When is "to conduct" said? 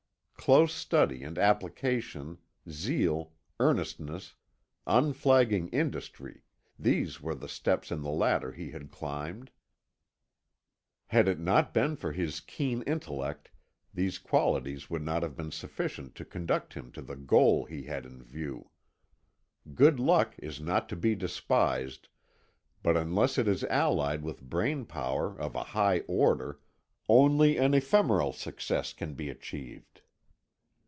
16.15-16.73